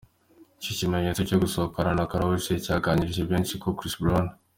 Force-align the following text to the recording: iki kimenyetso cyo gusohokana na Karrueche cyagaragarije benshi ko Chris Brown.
iki 0.59 0.71
kimenyetso 0.79 1.21
cyo 1.29 1.37
gusohokana 1.43 1.91
na 1.97 2.09
Karrueche 2.11 2.53
cyagaragarije 2.65 3.21
benshi 3.31 3.53
ko 3.61 3.67
Chris 3.77 3.95
Brown. 4.01 4.27